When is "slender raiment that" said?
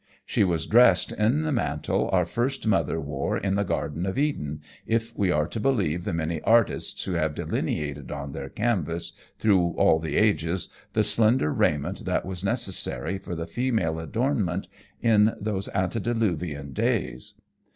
11.05-12.25